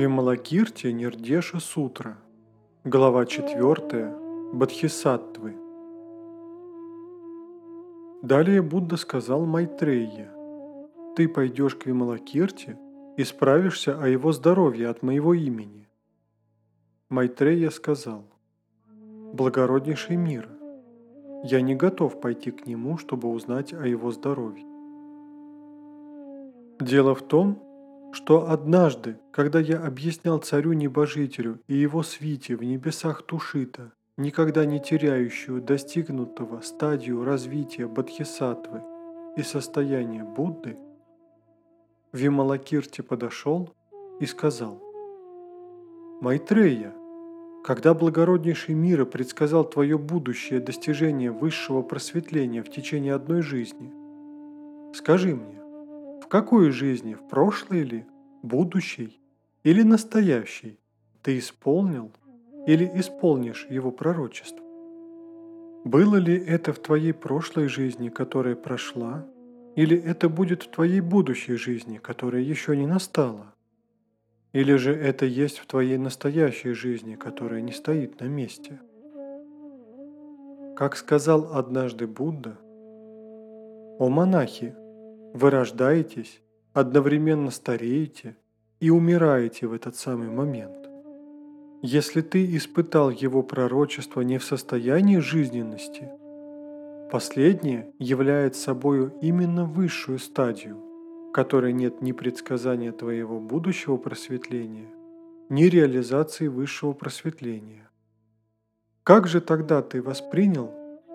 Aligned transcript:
Вималакирти 0.00 0.86
Нирдеша 0.86 1.60
Сутра. 1.60 2.16
Глава 2.84 3.26
4. 3.26 4.14
Бодхисаттвы. 4.54 5.54
Далее 8.22 8.62
Будда 8.62 8.96
сказал 8.96 9.44
Майтрейе, 9.44 10.30
«Ты 11.14 11.28
пойдешь 11.28 11.74
к 11.74 11.84
Вималакирти 11.84 12.78
и 13.18 13.24
справишься 13.24 14.02
о 14.02 14.08
его 14.08 14.32
здоровье 14.32 14.88
от 14.88 15.02
моего 15.02 15.34
имени». 15.34 15.86
Майтрея 17.10 17.68
сказал, 17.68 18.24
«Благороднейший 19.34 20.16
мир, 20.16 20.48
я 21.44 21.60
не 21.60 21.74
готов 21.74 22.22
пойти 22.22 22.52
к 22.52 22.64
нему, 22.64 22.96
чтобы 22.96 23.28
узнать 23.28 23.74
о 23.74 23.86
его 23.86 24.10
здоровье. 24.12 24.64
Дело 26.80 27.14
в 27.14 27.20
том, 27.20 27.69
что 28.12 28.50
однажды, 28.50 29.18
когда 29.32 29.60
я 29.60 29.84
объяснял 29.84 30.38
царю-небожителю 30.38 31.60
и 31.68 31.74
его 31.74 32.02
свите 32.02 32.56
в 32.56 32.64
небесах 32.64 33.22
Тушита, 33.22 33.92
никогда 34.16 34.64
не 34.64 34.80
теряющую 34.80 35.62
достигнутого 35.62 36.60
стадию 36.60 37.24
развития 37.24 37.86
Бодхисаттвы 37.86 38.82
и 39.36 39.42
состояния 39.42 40.24
Будды, 40.24 40.76
Вималакирти 42.12 43.02
подошел 43.02 43.70
и 44.18 44.26
сказал, 44.26 44.82
«Майтрея, 46.20 46.92
когда 47.64 47.94
благороднейший 47.94 48.74
мира 48.74 49.04
предсказал 49.04 49.64
твое 49.64 49.96
будущее 49.96 50.60
достижение 50.60 51.30
высшего 51.30 51.82
просветления 51.82 52.62
в 52.62 52.70
течение 52.70 53.14
одной 53.14 53.42
жизни, 53.42 53.92
скажи 54.94 55.36
мне, 55.36 55.59
какой 56.30 56.70
жизни, 56.70 57.14
в 57.14 57.28
прошлой 57.28 57.82
ли, 57.82 58.06
будущей 58.42 59.20
или 59.64 59.82
настоящей, 59.82 60.78
ты 61.22 61.38
исполнил 61.38 62.12
или 62.68 62.88
исполнишь 62.94 63.66
его 63.68 63.90
пророчество? 63.90 64.64
Было 65.84 66.16
ли 66.16 66.38
это 66.38 66.72
в 66.72 66.78
твоей 66.78 67.12
прошлой 67.12 67.66
жизни, 67.66 68.10
которая 68.10 68.54
прошла, 68.54 69.26
или 69.74 70.00
это 70.00 70.28
будет 70.28 70.62
в 70.62 70.70
твоей 70.70 71.00
будущей 71.00 71.56
жизни, 71.56 71.98
которая 71.98 72.42
еще 72.42 72.76
не 72.76 72.86
настала? 72.86 73.52
Или 74.52 74.76
же 74.76 74.94
это 74.94 75.26
есть 75.26 75.58
в 75.58 75.66
твоей 75.66 75.98
настоящей 75.98 76.74
жизни, 76.74 77.16
которая 77.16 77.60
не 77.60 77.72
стоит 77.72 78.20
на 78.20 78.26
месте? 78.26 78.78
Как 80.76 80.96
сказал 80.96 81.54
однажды 81.54 82.06
Будда, 82.06 82.56
«О 83.98 84.08
монахи, 84.08 84.76
вы 85.32 85.50
рождаетесь, 85.50 86.42
одновременно 86.72 87.50
стареете 87.50 88.36
и 88.80 88.90
умираете 88.90 89.66
в 89.66 89.72
этот 89.72 89.96
самый 89.96 90.28
момент. 90.28 90.88
Если 91.82 92.20
ты 92.20 92.56
испытал 92.56 93.10
его 93.10 93.42
пророчество 93.42 94.20
не 94.20 94.38
в 94.38 94.44
состоянии 94.44 95.18
жизненности, 95.18 96.10
последнее 97.10 97.92
является 97.98 98.62
собою 98.62 99.14
именно 99.22 99.64
высшую 99.64 100.18
стадию, 100.18 100.76
в 101.28 101.32
которой 101.32 101.72
нет 101.72 102.02
ни 102.02 102.12
предсказания 102.12 102.92
твоего 102.92 103.40
будущего 103.40 103.96
просветления, 103.96 104.88
ни 105.48 105.64
реализации 105.64 106.48
высшего 106.48 106.92
просветления. 106.92 107.88
Как 109.04 109.26
же 109.26 109.40
тогда 109.40 109.80
ты 109.80 110.02
воспринял 110.02 110.70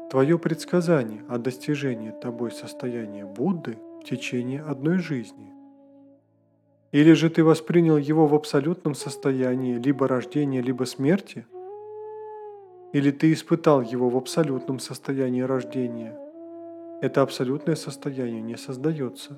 твое 0.09 0.39
предсказание 0.39 1.23
о 1.29 1.37
достижении 1.37 2.11
тобой 2.21 2.51
состояния 2.51 3.25
Будды– 3.25 3.77
течение 4.05 4.61
одной 4.61 4.99
жизни. 4.99 5.51
Или 6.93 7.11
же 7.11 7.29
ты 7.29 7.43
воспринял 7.43 7.97
его 7.97 8.25
в 8.25 8.33
абсолютном 8.33 8.95
состоянии 8.95 9.77
либо 9.77 10.07
рождения, 10.07 10.61
либо 10.61 10.85
смерти? 10.85 11.45
Или 12.93 13.11
ты 13.11 13.33
испытал 13.33 13.81
его 13.81 14.09
в 14.09 14.15
абсолютном 14.15 14.79
состоянии 14.79 15.41
рождения? 15.41 16.17
Это 17.01 17.21
абсолютное 17.21 17.75
состояние 17.75 18.41
не 18.41 18.55
создается. 18.55 19.37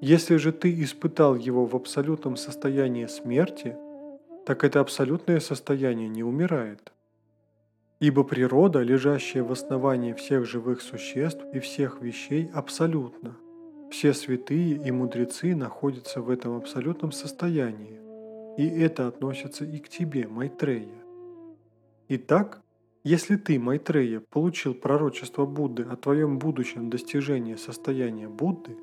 Если 0.00 0.36
же 0.36 0.52
ты 0.52 0.82
испытал 0.82 1.34
его 1.34 1.66
в 1.66 1.76
абсолютном 1.76 2.36
состоянии 2.36 3.04
смерти, 3.04 3.76
так 4.46 4.64
это 4.64 4.80
абсолютное 4.80 5.40
состояние 5.40 6.08
не 6.08 6.22
умирает. 6.22 6.93
Ибо 8.00 8.24
природа, 8.24 8.82
лежащая 8.82 9.42
в 9.42 9.52
основании 9.52 10.12
всех 10.12 10.46
живых 10.46 10.82
существ 10.82 11.42
и 11.52 11.60
всех 11.60 12.00
вещей, 12.00 12.50
абсолютна. 12.52 13.36
Все 13.90 14.12
святые 14.12 14.74
и 14.74 14.90
мудрецы 14.90 15.54
находятся 15.54 16.20
в 16.20 16.28
этом 16.28 16.56
абсолютном 16.56 17.12
состоянии, 17.12 18.00
и 18.58 18.66
это 18.66 19.06
относится 19.06 19.64
и 19.64 19.78
к 19.78 19.88
тебе, 19.88 20.26
Майтрея. 20.26 21.04
Итак, 22.08 22.60
если 23.04 23.36
ты, 23.36 23.58
Майтрея, 23.58 24.20
получил 24.30 24.74
пророчество 24.74 25.46
Будды 25.46 25.84
о 25.84 25.96
твоем 25.96 26.38
будущем 26.38 26.90
достижении 26.90 27.54
состояния 27.54 28.28
Будды, 28.28 28.76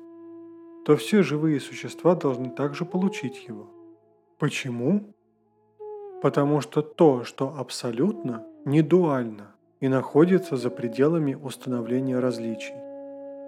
то 0.84 0.96
все 0.96 1.22
живые 1.22 1.60
существа 1.60 2.14
должны 2.14 2.50
также 2.50 2.84
получить 2.84 3.46
его. 3.46 3.68
Почему? 4.38 5.14
Потому 6.22 6.60
что 6.60 6.82
то, 6.82 7.24
что 7.24 7.54
абсолютно, 7.56 8.46
не 8.64 8.82
дуально 8.82 9.54
и 9.80 9.88
находится 9.88 10.56
за 10.56 10.70
пределами 10.70 11.34
установления 11.34 12.20
различий. 12.20 12.74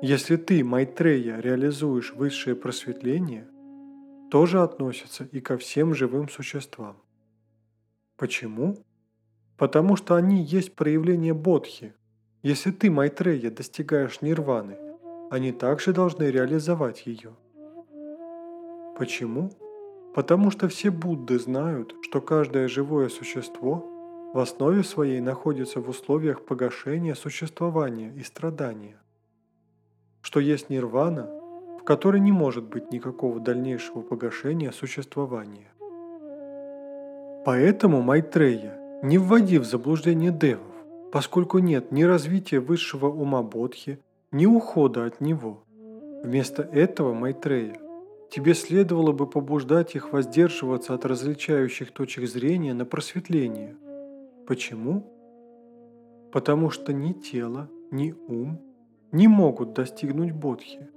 Если 0.03 0.37
ты, 0.37 0.65
Майтрея, 0.65 1.39
реализуешь 1.39 2.13
высшее 2.15 2.57
просветление, 2.57 3.47
тоже 4.31 4.61
относится 4.61 5.25
и 5.25 5.41
ко 5.41 5.57
всем 5.57 5.95
живым 5.95 6.29
существам. 6.29 6.97
Почему? 8.17 8.77
Потому 9.57 9.97
что 9.97 10.17
они 10.17 10.43
есть 10.43 10.75
проявление 10.75 11.35
бодхи. 11.35 11.95
Если 12.43 12.73
ты, 12.73 12.91
Майтрея, 12.91 13.51
достигаешь 13.51 14.21
нирваны, 14.21 14.77
они 15.31 15.53
также 15.53 15.93
должны 15.93 16.25
реализовать 16.25 17.07
ее. 17.07 17.37
Почему? 18.99 19.53
Потому 20.15 20.51
что 20.51 20.69
все 20.69 20.91
Будды 20.91 21.39
знают, 21.39 21.95
что 22.03 22.21
каждое 22.21 22.69
живое 22.69 23.09
существо 23.09 23.94
в 24.35 24.41
основе 24.41 24.83
своей 24.83 25.21
находится 25.21 25.81
в 25.81 25.89
условиях 25.89 26.45
погашения 26.45 27.15
существования 27.15 28.13
и 28.17 28.25
страдания, 28.25 28.97
что 30.23 30.41
есть 30.41 30.71
нирвана, 30.71 31.31
в 31.81 31.85
которой 31.85 32.21
не 32.21 32.33
может 32.33 32.65
быть 32.65 32.91
никакого 32.91 33.39
дальнейшего 33.39 34.03
погашения 34.03 34.73
существования. 34.73 35.73
Поэтому 37.45 38.03
Майтрея, 38.03 38.77
не 39.05 39.19
вводи 39.19 39.59
в 39.59 39.65
заблуждение 39.65 40.33
девов, 40.33 40.75
поскольку 41.13 41.59
нет 41.59 41.93
ни 41.93 42.03
развития 42.03 42.59
высшего 42.59 43.07
ума 43.07 43.41
Бодхи, 43.45 44.01
ни 44.33 44.47
ухода 44.47 45.05
от 45.05 45.21
него. 45.21 45.63
Вместо 46.25 46.63
этого, 46.63 47.15
Майтрея, 47.15 47.79
тебе 48.33 48.55
следовало 48.55 49.13
бы 49.13 49.29
побуждать 49.29 49.95
их 49.95 50.13
воздерживаться 50.13 50.93
от 50.93 51.05
различающих 51.05 51.93
точек 51.93 52.27
зрения 52.29 52.75
на 52.75 52.85
просветление– 52.85 53.77
Почему? 54.47 55.11
Потому 56.31 56.69
что 56.69 56.93
ни 56.93 57.13
тело, 57.13 57.71
ни 57.91 58.13
ум 58.29 58.61
не 59.11 59.27
могут 59.29 59.73
достигнуть 59.73 60.33
бодхи, 60.33 60.91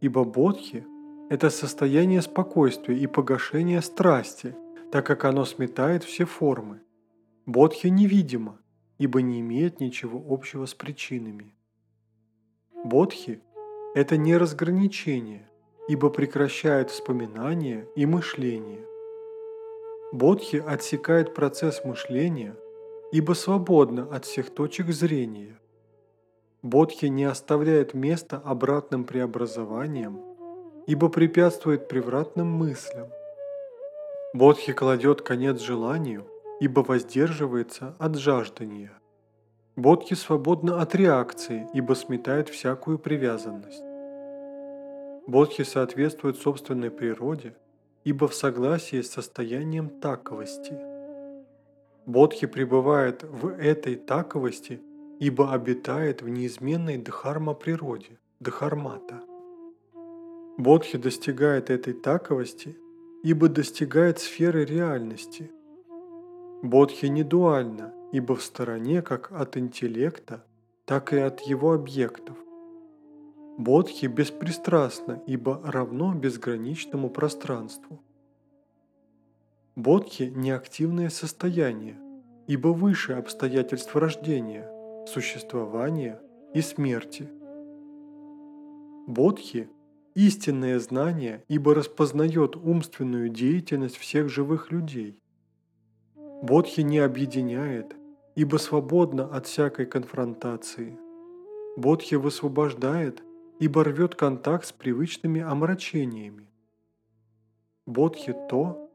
ибо 0.00 0.24
бодхи– 0.24 0.86
это 1.30 1.50
состояние 1.50 2.22
спокойствия 2.22 2.96
и 2.96 3.06
погашения 3.06 3.80
страсти, 3.80 4.54
так 4.92 5.04
как 5.04 5.24
оно 5.24 5.44
сметает 5.44 6.04
все 6.04 6.24
формы. 6.24 6.80
Бодхи 7.44 7.88
невидимо, 7.88 8.60
ибо 8.98 9.20
не 9.20 9.40
имеет 9.40 9.80
ничего 9.80 10.24
общего 10.32 10.64
с 10.64 10.74
причинами. 10.74 11.54
Бодхи– 12.84 13.42
это 13.94 14.16
не 14.16 14.36
разграничение, 14.36 15.50
ибо 15.88 16.08
прекращает 16.08 16.90
вспоминание 16.90 17.88
и 17.96 18.06
мышление. 18.06 18.86
Бодхи 20.12 20.62
отсекает 20.64 21.34
процесс 21.34 21.84
мышления– 21.84 22.56
ибо 23.16 23.32
свободна 23.32 24.02
от 24.12 24.26
всех 24.26 24.50
точек 24.50 24.92
зрения. 24.92 25.58
Бодхи 26.62 27.06
не 27.06 27.24
оставляет 27.24 27.94
места 27.94 28.42
обратным 28.44 29.04
преобразованиям, 29.04 30.20
ибо 30.86 31.08
препятствует 31.08 31.88
превратным 31.88 32.46
мыслям. 32.46 33.08
Бодхи 34.34 34.74
кладет 34.74 35.22
конец 35.22 35.62
желанию, 35.62 36.26
ибо 36.60 36.80
воздерживается 36.80 37.94
от 37.98 38.16
жаждания. 38.16 38.92
Бодхи 39.76 40.12
свободна 40.12 40.82
от 40.82 40.94
реакции, 40.94 41.66
ибо 41.72 41.94
сметает 41.94 42.50
всякую 42.50 42.98
привязанность. 42.98 43.82
Бодхи 45.26 45.64
соответствует 45.64 46.36
собственной 46.36 46.90
природе, 46.90 47.56
ибо 48.04 48.28
в 48.28 48.34
согласии 48.34 49.00
с 49.00 49.10
состоянием 49.10 49.88
таковости– 49.88 50.78
Бодхи 52.06 52.46
пребывает 52.46 53.24
в 53.24 53.48
этой 53.48 53.96
таковости, 53.96 54.80
ибо 55.18 55.52
обитает 55.52 56.22
в 56.22 56.28
неизменной 56.28 56.98
дхарма 56.98 57.52
природе, 57.52 58.20
дхармата. 58.38 59.22
Бодхи 60.56 60.98
достигает 60.98 61.68
этой 61.68 61.94
таковости, 61.94 62.76
ибо 63.24 63.48
достигает 63.48 64.20
сферы 64.20 64.64
реальности. 64.64 65.50
Бодхи 66.62 67.06
не 67.06 67.24
дуальна, 67.24 67.92
ибо 68.12 68.36
в 68.36 68.42
стороне 68.42 69.02
как 69.02 69.32
от 69.32 69.56
интеллекта, 69.56 70.44
так 70.84 71.12
и 71.12 71.18
от 71.18 71.40
его 71.40 71.72
объектов. 71.72 72.36
Бодхи 73.58 74.06
беспристрастно, 74.06 75.20
ибо 75.26 75.60
равно 75.64 76.14
безграничному 76.14 77.10
пространству. 77.10 78.00
Бодхи– 79.76 80.32
неактивное 80.34 81.10
состояние, 81.10 82.00
ибо 82.46 82.68
выше 82.68 83.12
обстоятельств 83.12 83.94
рождения, 83.94 84.66
существования 85.06 86.18
и 86.54 86.62
смерти. 86.62 87.28
Бодхи– 89.06 89.68
истинное 90.14 90.78
знание, 90.78 91.44
ибо 91.48 91.74
распознает 91.74 92.56
умственную 92.56 93.28
деятельность 93.28 93.98
всех 93.98 94.30
живых 94.30 94.72
людей. 94.72 95.20
Бодхи 96.42 96.80
не 96.80 96.98
объединяет, 96.98 97.94
ибо 98.34 98.56
свободно 98.56 99.26
от 99.26 99.46
всякой 99.46 99.84
конфронтации. 99.84 100.98
Бодхи 101.76 102.14
высвобождает, 102.14 103.22
ибо 103.58 103.84
рвет 103.84 104.14
контакт 104.14 104.64
с 104.64 104.72
привычными 104.72 105.42
омрачениями. 105.42 106.48
Бодхи– 107.84 108.34
то, 108.48 108.85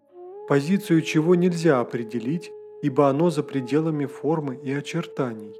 позицию 0.51 1.01
чего 1.01 1.36
нельзя 1.36 1.80
определить, 1.80 2.51
ибо 2.81 3.07
оно 3.07 3.30
за 3.30 3.42
пределами 3.42 4.06
формы 4.06 4.59
и 4.62 4.74
очертаний, 4.74 5.56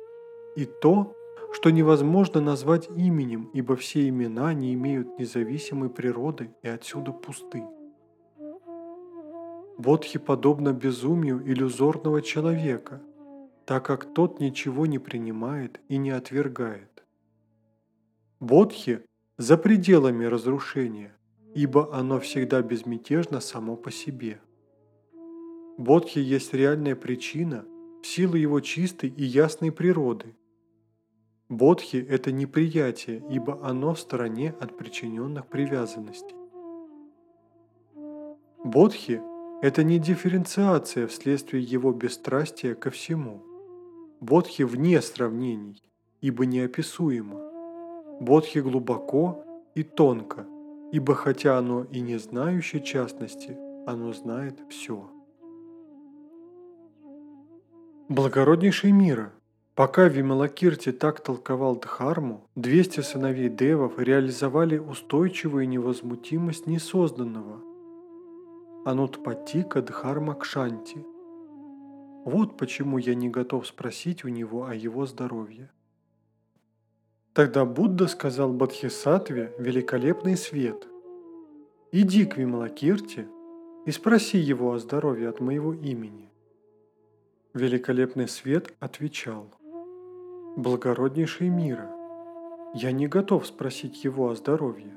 и 0.58 0.66
то, 0.66 1.16
что 1.54 1.70
невозможно 1.70 2.42
назвать 2.42 2.90
именем, 2.90 3.50
ибо 3.54 3.78
все 3.78 4.10
имена 4.10 4.54
не 4.54 4.74
имеют 4.74 5.18
независимой 5.18 5.90
природы 5.90 6.54
и 6.62 6.68
отсюда 6.68 7.14
пусты. 7.14 7.64
Бодхи 9.78 10.20
подобно 10.20 10.74
безумию 10.74 11.42
иллюзорного 11.50 12.22
человека, 12.22 13.02
так 13.66 13.86
как 13.86 14.14
тот 14.14 14.42
ничего 14.42 14.88
не 14.88 15.00
принимает 15.00 15.80
и 15.88 15.96
не 15.96 16.12
отвергает. 16.12 17.06
Бодхи 18.42 19.06
за 19.38 19.56
пределами 19.56 20.26
разрушения, 20.26 21.16
ибо 21.56 21.96
оно 21.96 22.20
всегда 22.20 22.62
безмятежно 22.62 23.40
само 23.40 23.78
по 23.78 23.90
себе. 23.90 24.42
Бодхи 25.81 26.19
есть 26.19 26.54
реальная 26.54 26.95
причина 26.95 27.66
в 28.04 28.06
силу 28.06 28.36
его 28.36 28.60
чистой 28.60 29.10
и 29.10 29.24
ясной 29.24 29.72
природы. 29.72 30.36
Бодхи– 31.50 31.98
это 32.10 32.31
неприятие, 32.31 33.24
ибо 33.31 33.60
оно 33.68 33.95
в 33.95 34.00
стороне 34.00 34.54
от 34.60 34.78
причиненных 34.78 35.48
привязанностей. 35.48 36.36
Бодхи– 38.63 39.24
это 39.63 39.83
не 39.83 39.98
дифференциация 39.98 41.07
вследствие 41.07 41.63
его 41.63 41.92
бесстрастия 41.94 42.75
ко 42.75 42.92
всему. 42.92 43.42
Бодхи 44.19 44.62
вне 44.62 45.01
сравнений, 45.01 45.81
ибо 46.22 46.45
неописуемо. 46.45 48.19
Бодхи 48.19 48.60
глубоко 48.60 49.44
и 49.74 49.81
тонко, 49.81 50.45
ибо 50.92 51.16
хотя 51.16 51.57
оно 51.57 51.86
и 51.86 52.01
не 52.01 52.19
знающее 52.19 52.84
частности, 52.84 53.57
оно 53.88 54.13
знает 54.13 54.60
все. 54.69 55.10
Благороднейший 58.12 58.92
мира, 58.92 59.31
пока 59.74 60.10
Вималакирти 60.10 60.92
так 60.92 61.22
толковал 61.24 61.80
Дхарму, 61.80 62.46
200 62.56 63.00
сыновей 63.00 63.48
Девов 63.48 63.98
реализовали 63.98 64.78
устойчивую 64.78 65.69
невозмутимость 65.69 66.68
несозданного. 66.68 67.62
Анутпатика 68.84 69.81
Дхарма 69.81 70.36
Кшанти. 70.36 71.06
Вот 72.25 72.58
почему 72.58 72.98
я 72.98 73.16
не 73.16 73.30
готов 73.30 73.66
спросить 73.66 74.25
у 74.25 74.28
него 74.28 74.66
о 74.66 74.75
его 74.75 75.06
здоровье. 75.06 75.72
Тогда 77.31 77.63
Будда 77.63 78.08
сказал 78.08 78.52
Бадхисатве 78.52 79.54
великолепный 79.58 80.36
свет. 80.36 80.86
«Иди 81.94 82.25
к 82.25 82.36
Вималакирте 82.36 83.30
и 83.86 83.92
спроси 83.92 84.38
его 84.38 84.74
о 84.74 84.80
здоровье 84.80 85.30
от 85.30 85.40
моего 85.40 85.74
имени». 85.74 86.31
Великолепный 87.53 88.30
свет 88.30 88.74
отвечал, 88.80 89.45
«Благороднейший 90.56 91.50
мира, 91.50 91.92
я 92.74 92.94
не 92.94 93.07
готов 93.07 93.45
спросить 93.45 94.06
его 94.06 94.30
о 94.30 94.36
здоровье. 94.36 94.94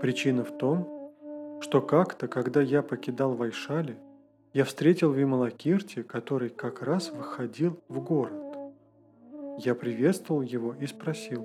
Причина 0.00 0.42
в 0.42 0.58
том, 0.58 1.12
что 1.60 1.80
как-то, 1.80 2.26
когда 2.26 2.60
я 2.60 2.82
покидал 2.82 3.34
Вайшали, 3.34 3.96
я 4.52 4.64
встретил 4.64 5.12
Вималакирти, 5.12 6.02
который 6.02 6.48
как 6.48 6.82
раз 6.82 7.12
выходил 7.12 7.78
в 7.88 8.02
город. 8.02 8.56
Я 9.58 9.76
приветствовал 9.76 10.42
его 10.42 10.74
и 10.74 10.88
спросил, 10.88 11.44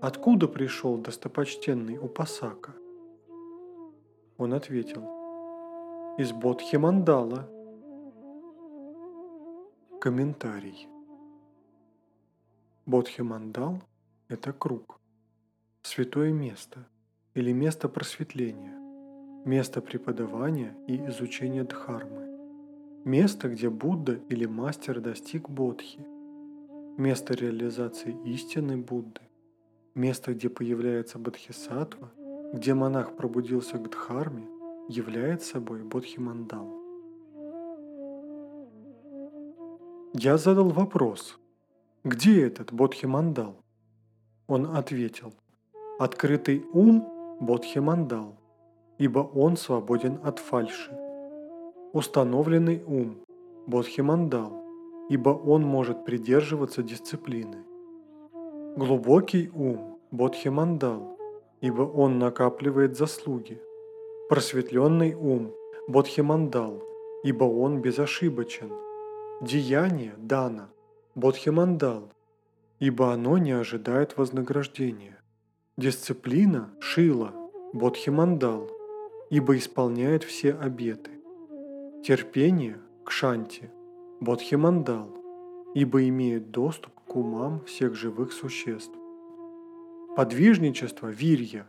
«Откуда 0.00 0.48
пришел 0.48 0.96
достопочтенный 0.96 1.98
Упасака?» 1.98 2.72
Он 4.38 4.54
ответил, 4.54 5.02
«Из 6.16 6.32
Бодхимандала, 6.32 7.46
Комментарий. 10.02 10.88
Бодхимандал– 12.86 13.80
это 14.28 14.52
круг, 14.52 14.98
святое 15.82 16.32
место 16.32 16.88
или 17.34 17.52
место 17.52 17.88
просветления, 17.88 18.76
место 19.44 19.80
преподавания 19.80 20.74
и 20.88 20.96
изучения 21.06 21.62
дхармы, 21.62 22.26
место, 23.04 23.48
где 23.48 23.70
Будда 23.70 24.14
или 24.28 24.44
мастер 24.44 24.98
достиг 24.98 25.48
бодхи, 25.48 26.04
место 26.98 27.34
реализации 27.34 28.16
истины 28.24 28.78
Будды, 28.78 29.20
место, 29.94 30.34
где 30.34 30.48
появляется 30.48 31.20
бодхисаттва, 31.20 32.10
где 32.52 32.74
монах 32.74 33.14
пробудился 33.14 33.78
к 33.78 33.88
дхарме, 33.88 34.48
является 34.88 35.52
собой 35.52 35.84
бодхимандал. 35.84 36.81
Я 40.14 40.36
задал 40.36 40.68
вопрос, 40.68 41.38
где 42.04 42.46
этот 42.46 42.70
Бодхимандал? 42.70 43.56
Он 44.46 44.76
ответил, 44.76 45.32
открытый 45.98 46.66
ум 46.74 47.08
Бодхимандал, 47.40 48.36
ибо 48.98 49.20
он 49.20 49.56
свободен 49.56 50.20
от 50.22 50.38
фальши. 50.38 50.94
Установленный 51.94 52.82
ум 52.86 53.24
Бодхимандал, 53.66 54.52
ибо 55.08 55.30
он 55.30 55.62
может 55.62 56.04
придерживаться 56.04 56.82
дисциплины. 56.82 57.64
Глубокий 58.76 59.48
ум 59.54 59.98
Бодхимандал, 60.10 61.16
ибо 61.62 61.82
он 61.84 62.18
накапливает 62.18 62.98
заслуги. 62.98 63.62
Просветленный 64.28 65.14
ум 65.14 65.52
Бодхимандал, 65.88 66.82
ибо 67.24 67.44
он 67.44 67.80
безошибочен– 67.80 68.70
деяние 69.42 70.14
дано, 70.18 70.68
бодхимандал, 71.16 72.12
ибо 72.78 73.12
оно 73.12 73.38
не 73.38 73.50
ожидает 73.50 74.16
вознаграждения. 74.16 75.18
Дисциплина 75.76 76.70
шила, 76.78 77.32
бодхимандал, 77.72 78.70
ибо 79.30 79.56
исполняет 79.56 80.22
все 80.22 80.52
обеты. 80.52 81.10
Терпение 82.04 82.78
кшанти, 83.04 83.70
бодхимандал, 84.20 85.10
ибо 85.74 86.06
имеет 86.08 86.52
доступ 86.52 86.92
к 87.00 87.16
умам 87.16 87.64
всех 87.64 87.96
живых 87.96 88.32
существ. 88.32 88.94
Подвижничество 90.14 91.08
вирья, 91.08 91.66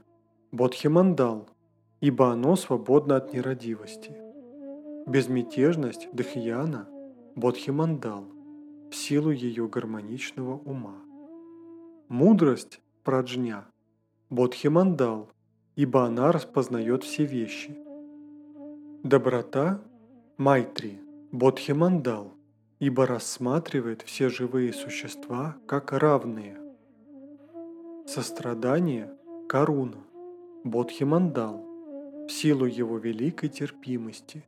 бодхимандал, 0.51 1.49
ибо 2.01 2.29
оно 2.29 2.55
свободно 2.55 3.15
от 3.15 3.33
нерадивости. 3.33 4.15
Безмятежность 5.07 6.07
дхьяна, 6.13 6.87
Бодхимандал 7.35 8.25
в 8.91 8.95
силу 8.95 9.31
ее 9.31 9.67
гармоничного 9.67 10.55
ума. 10.55 11.01
Мудрость 12.07 12.79
праджня 13.03 13.65
Бодхимандал, 14.29 15.29
ибо 15.75 16.05
она 16.05 16.31
распознает 16.31 17.03
все 17.03 17.25
вещи. 17.25 17.75
Доброта 19.01 19.81
Майтри 20.37 21.01
Бодхимандал, 21.31 22.33
ибо 22.77 23.07
рассматривает 23.07 24.03
все 24.03 24.29
живые 24.29 24.71
существа 24.71 25.57
как 25.65 25.91
равные. 25.91 26.59
Сострадание 28.05 29.11
Каруна 29.49 30.03
Бодхимандал 30.63 31.65
в 32.27 32.29
силу 32.29 32.65
его 32.67 32.99
великой 32.99 33.49
терпимости. 33.49 34.45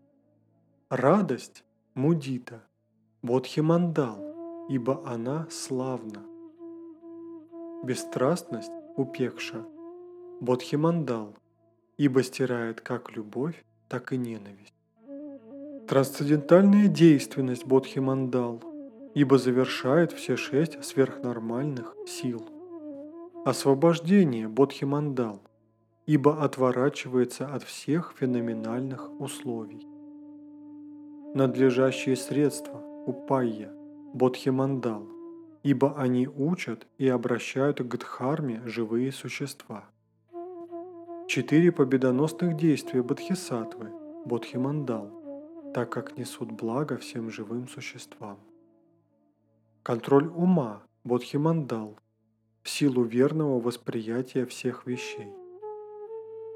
Радость 0.90 1.64
Мудита 1.96 2.62
Бодхимандал, 3.26 4.20
ибо 4.70 5.02
она 5.04 5.48
славна. 5.50 6.22
Бесстрастность 7.84 8.70
Упекша, 8.98 9.66
Бодхимандал, 10.42 11.34
ибо 11.98 12.22
стирает 12.22 12.82
как 12.82 13.16
любовь, 13.16 13.66
так 13.90 14.14
и 14.14 14.18
ненависть. 14.18 14.76
Трансцендентальная 15.88 16.88
действенность 16.88 17.66
Бодхимандал, 17.66 18.62
ибо 19.16 19.40
завершает 19.40 20.12
все 20.12 20.36
шесть 20.36 20.84
сверхнормальных 20.84 21.96
сил. 22.06 22.48
Освобождение 23.44 24.48
Бодхимандал, 24.48 25.42
ибо 26.06 26.44
отворачивается 26.44 27.48
от 27.48 27.64
всех 27.64 28.14
феноменальных 28.20 29.10
условий. 29.20 29.88
Надлежащие 31.34 32.16
средства 32.16 32.95
Упайя, 33.08 33.72
Бодхимандал, 34.16 35.08
ибо 35.62 35.96
они 35.96 36.28
учат 36.28 36.88
и 36.98 37.08
обращают 37.08 37.80
к 37.80 37.98
Дхарме 37.98 38.64
живые 38.66 39.12
существа. 39.12 39.86
Четыре 41.28 41.72
победоносных 41.72 42.58
действия 42.58 43.04
Бодхисаттвы, 43.04 43.92
Бодхимандал, 44.26 45.12
так 45.76 45.92
как 45.92 46.18
несут 46.18 46.52
благо 46.52 46.98
всем 46.98 47.30
живым 47.30 47.68
существам. 47.68 48.40
Контроль 49.84 50.28
ума, 50.28 50.82
Бодхимандал, 51.04 52.00
в 52.64 52.70
силу 52.72 53.04
верного 53.04 53.60
восприятия 53.60 54.48
всех 54.48 54.88
вещей. 54.88 55.30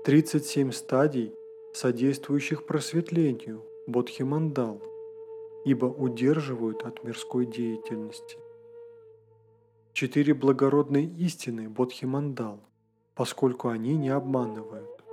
37 0.04 0.72
стадий, 0.72 1.32
содействующих 1.76 2.66
просветлению, 2.66 3.64
Бодхимандал, 3.86 4.82
ибо 5.66 5.86
удерживают 5.86 6.84
от 6.84 7.04
мирской 7.04 7.46
деятельности. 7.46 8.38
Четыре 9.94 10.34
благородные 10.34 11.06
истины 11.06 11.70
Бодхимандал, 11.70 12.62
поскольку 13.16 13.68
они 13.68 13.98
не 13.98 14.10
обманывают. 14.10 15.04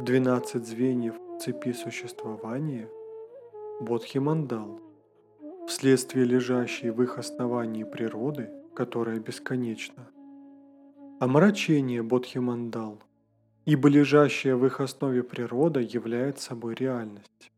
Двенадцать 0.00 0.66
звеньев 0.66 1.14
цепи 1.40 1.72
существования 1.72 2.88
Бодхимандал, 3.80 4.80
вследствие 5.68 6.24
лежащей 6.24 6.90
в 6.90 7.02
их 7.02 7.18
основании 7.18 7.84
природы, 7.84 8.50
которая 8.74 9.20
бесконечна. 9.20 10.08
Омрачение 11.20 12.02
Бодхимандал, 12.02 13.00
ибо 13.64 13.88
лежащая 13.88 14.56
в 14.56 14.66
их 14.66 14.80
основе 14.80 15.22
природа 15.22 15.80
является 15.80 16.46
собой 16.48 16.74
реальность. 16.74 17.52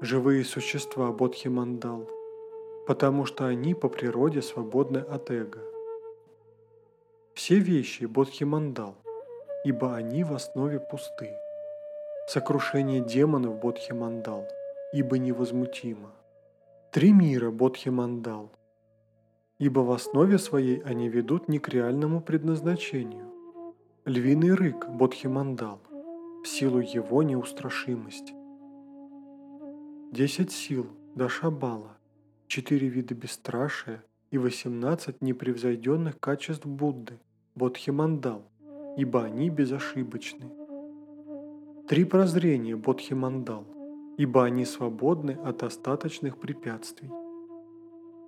Живые 0.00 0.44
существа 0.44 1.10
Бодхимандал– 1.12 2.08
потому 2.86 3.26
что 3.26 3.46
они 3.46 3.74
по 3.74 3.88
природе 3.88 4.40
свободны 4.40 4.98
от 4.98 5.30
эго. 5.30 5.58
Все 7.34 7.58
вещи 7.58 8.04
Бодхимандал, 8.04 8.94
ибо 9.64 9.94
они 9.96 10.24
в 10.24 10.32
основе 10.32 10.80
пусты. 10.80 11.30
Сокрушение 12.28 13.00
демонов 13.00 13.60
Бодхимандал, 13.60 14.46
ибо 14.92 15.18
невозмутимо. 15.18 16.12
Три 16.92 17.12
мира 17.12 17.50
Бодхимандал, 17.50 18.50
ибо 19.58 19.80
в 19.80 19.90
основе 19.90 20.38
своей 20.38 20.80
они 20.82 21.08
ведут 21.08 21.48
не 21.48 21.58
к 21.58 21.68
реальному 21.68 22.20
предназначению. 22.20 23.26
Львиный 24.04 24.54
рык 24.54 24.88
Бодхимандал, 24.88 25.80
в 26.42 26.46
силу 26.46 26.78
его 26.78 27.24
неустрашимости. 27.24 28.35
Десять 30.12 30.52
сил 30.52 30.86
Дашабала, 31.16 31.98
четыре 32.46 32.86
вида 32.88 33.14
бесстрашия 33.14 34.04
и 34.30 34.38
18 34.38 35.20
непревзойденных 35.20 36.20
качеств 36.20 36.64
Будды, 36.64 37.18
Бодхимандал, 37.56 38.48
ибо 38.96 39.24
они 39.24 39.50
безошибочны. 39.50 40.46
Три 41.88 42.04
прозрения 42.04 42.76
Бодхимандал, 42.76 43.66
ибо 44.16 44.44
они 44.44 44.64
свободны 44.64 45.32
от 45.32 45.64
остаточных 45.64 46.38
препятствий. 46.38 47.10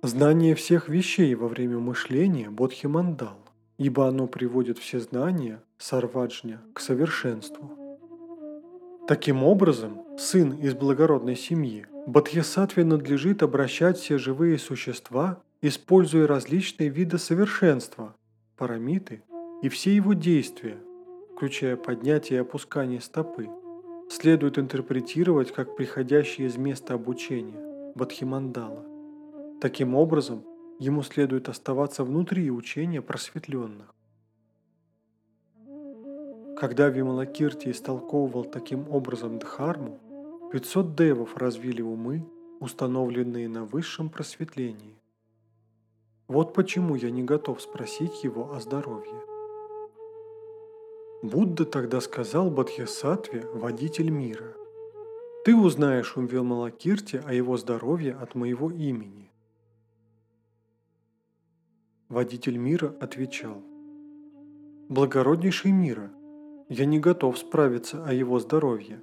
Знание 0.03 0.55
всех 0.55 0.89
вещей 0.89 1.33
во 1.33 1.47
время 1.47 1.79
мышления 1.79 2.49
Бодхимандал, 2.49 3.39
ибо 3.77 4.07
оно 4.07 4.27
приводит 4.27 4.77
все 4.77 4.99
знания, 4.99 5.63
сарваджня, 5.77 6.61
к 6.73 6.81
совершенству. 6.81 7.78
Таким 9.09 9.43
образом, 9.43 10.03
сын 10.19 10.51
из 10.51 10.75
благородной 10.75 11.35
семьи, 11.35 11.87
Бодхисаттве 12.05 12.83
надлежит 12.83 13.41
обращать 13.41 13.97
все 13.97 14.19
живые 14.19 14.59
существа, 14.59 15.41
используя 15.63 16.27
различные 16.27 16.89
виды 16.89 17.17
совершенства, 17.17 18.13
парамиты 18.55 19.23
и 19.63 19.69
все 19.69 19.95
его 19.95 20.13
действия, 20.13 20.77
включая 21.35 21.75
поднятие 21.75 22.37
и 22.37 22.41
опускание 22.43 23.01
стопы, 23.01 23.49
следует 24.11 24.59
интерпретировать 24.59 25.51
как 25.53 25.75
приходящие 25.75 26.45
из 26.45 26.57
места 26.57 26.93
обучения, 26.93 27.93
Бодхимандала. 27.95 28.85
Таким 29.59 29.95
образом, 29.95 30.43
ему 30.77 31.01
следует 31.01 31.49
оставаться 31.49 32.03
внутри 32.03 32.51
учения 32.51 33.01
просветленных. 33.01 33.91
Когда 36.59 36.89
Вималакирти 36.89 37.71
истолковывал 37.71 38.43
таким 38.43 38.89
образом 38.89 39.39
Дхарму, 39.39 39.97
500 40.51 40.93
девов 40.93 41.37
развили 41.37 41.81
умы, 41.81 42.29
установленные 42.59 43.47
на 43.47 43.63
высшем 43.63 44.09
просветлении. 44.09 44.99
Вот 46.27 46.53
почему 46.53 46.95
я 46.95 47.11
не 47.11 47.23
готов 47.23 47.61
спросить 47.61 48.25
его 48.25 48.51
о 48.53 48.59
здоровье. 48.59 49.23
Будда 51.23 51.63
тогда 51.63 52.01
сказал 52.01 52.49
Бадхисатве, 52.49 53.41
водитель 53.53 54.09
мира, 54.09 54.53
«Ты 55.45 55.55
узнаешь 55.55 56.17
у 56.17 56.21
Вималакирти 56.21 57.21
о 57.25 57.33
его 57.33 57.55
здоровье 57.55 58.15
от 58.15 58.35
моего 58.35 58.69
имени». 58.69 59.31
Водитель 62.09 62.57
мира 62.57 62.93
отвечал, 62.99 63.63
«Благороднейший 64.89 65.71
мира, 65.71 66.11
я 66.69 66.85
не 66.85 66.99
готов 66.99 67.37
справиться 67.37 68.05
о 68.05 68.13
его 68.13 68.39
здоровье. 68.39 69.01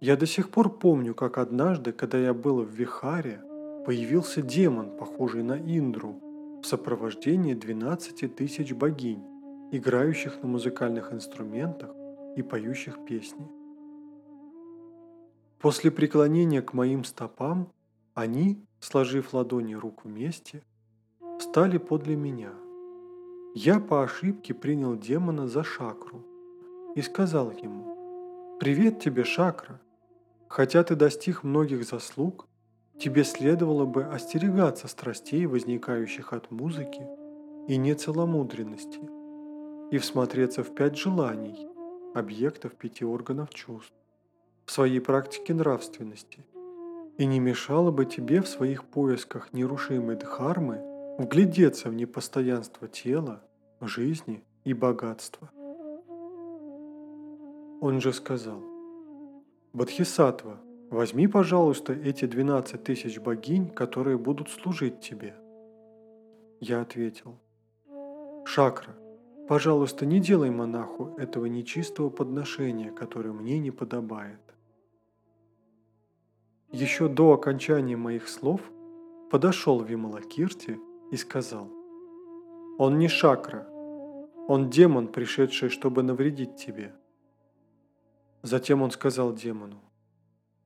Я 0.00 0.16
до 0.16 0.24
сих 0.24 0.48
пор 0.48 0.78
помню, 0.78 1.14
как 1.14 1.36
однажды, 1.36 1.92
когда 1.92 2.16
я 2.16 2.32
был 2.32 2.62
в 2.62 2.70
Вихаре, 2.70 3.42
появился 3.84 4.40
демон, 4.40 4.96
похожий 4.96 5.42
на 5.42 5.58
Индру, 5.58 6.18
в 6.62 6.66
сопровождении 6.66 7.52
12 7.52 8.34
тысяч 8.34 8.72
богинь, 8.72 9.22
играющих 9.72 10.42
на 10.42 10.48
музыкальных 10.48 11.12
инструментах 11.12 11.90
и 12.36 12.42
поющих 12.42 13.04
песни. 13.04 13.46
После 15.58 15.90
преклонения 15.90 16.62
к 16.62 16.72
моим 16.72 17.04
стопам, 17.04 17.70
они, 18.14 18.64
сложив 18.80 19.34
ладони 19.34 19.74
рук 19.74 20.04
вместе, 20.04 20.62
встали 21.38 21.76
подле 21.76 22.16
меня. 22.16 22.52
Я 23.54 23.80
по 23.80 24.02
ошибке 24.02 24.54
принял 24.54 24.96
демона 24.96 25.46
за 25.46 25.62
шакру, 25.62 26.24
и 26.94 27.02
сказал 27.02 27.50
ему, 27.50 28.58
«Привет 28.58 29.00
тебе, 29.00 29.24
Шакра! 29.24 29.80
Хотя 30.48 30.82
ты 30.82 30.96
достиг 30.96 31.44
многих 31.44 31.84
заслуг, 31.84 32.48
тебе 32.98 33.22
следовало 33.22 33.86
бы 33.86 34.04
остерегаться 34.04 34.88
страстей, 34.88 35.46
возникающих 35.46 36.32
от 36.32 36.50
музыки 36.50 37.06
и 37.68 37.76
нецеломудренности, 37.76 39.00
и 39.90 39.98
всмотреться 39.98 40.64
в 40.64 40.74
пять 40.74 40.96
желаний, 40.96 41.68
объектов 42.14 42.74
пяти 42.74 43.04
органов 43.04 43.50
чувств, 43.54 43.94
в 44.66 44.72
своей 44.72 45.00
практике 45.00 45.54
нравственности, 45.54 46.44
и 47.16 47.26
не 47.26 47.38
мешало 47.38 47.92
бы 47.92 48.04
тебе 48.04 48.42
в 48.42 48.48
своих 48.48 48.84
поисках 48.84 49.52
нерушимой 49.52 50.16
дхармы 50.16 50.80
вглядеться 51.18 51.90
в 51.90 51.94
непостоянство 51.94 52.88
тела, 52.88 53.42
жизни 53.80 54.42
и 54.64 54.74
богатства. 54.74 55.50
Он 57.80 57.98
же 57.98 58.12
сказал, 58.12 58.62
«Бодхисаттва, 59.72 60.60
возьми, 60.90 61.26
пожалуйста, 61.26 61.94
эти 61.94 62.26
12 62.26 62.84
тысяч 62.84 63.18
богинь, 63.18 63.70
которые 63.70 64.18
будут 64.18 64.50
служить 64.50 65.00
тебе». 65.00 65.34
Я 66.60 66.82
ответил, 66.82 67.38
«Шакра, 68.44 68.94
пожалуйста, 69.48 70.04
не 70.04 70.20
делай 70.20 70.50
монаху 70.50 71.14
этого 71.16 71.46
нечистого 71.46 72.10
подношения, 72.10 72.90
которое 72.90 73.32
мне 73.32 73.58
не 73.58 73.70
подобает». 73.70 74.40
Еще 76.70 77.08
до 77.08 77.32
окончания 77.32 77.96
моих 77.96 78.28
слов 78.28 78.60
подошел 79.30 79.80
Вималакирти 79.80 80.78
и 81.10 81.16
сказал, 81.16 81.70
«Он 82.76 82.98
не 82.98 83.08
шакра, 83.08 83.66
он 84.48 84.68
демон, 84.68 85.08
пришедший, 85.08 85.70
чтобы 85.70 86.02
навредить 86.02 86.56
тебе». 86.56 86.94
Затем 88.42 88.82
он 88.82 88.90
сказал 88.90 89.34
демону, 89.34 89.76